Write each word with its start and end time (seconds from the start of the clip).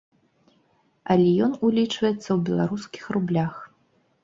Але 1.15 1.27
ён 1.49 1.53
улічваецца 1.69 2.25
ў 2.33 2.39
беларускіх 2.49 3.03
рублях. 3.19 3.53